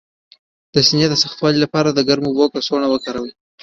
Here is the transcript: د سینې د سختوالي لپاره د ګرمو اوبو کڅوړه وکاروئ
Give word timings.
د 0.73 0.75
سینې 0.87 1.07
د 1.09 1.15
سختوالي 1.23 1.59
لپاره 1.61 1.89
د 1.91 1.99
ګرمو 2.07 2.29
اوبو 2.31 2.51
کڅوړه 2.53 2.87
وکاروئ 2.89 3.31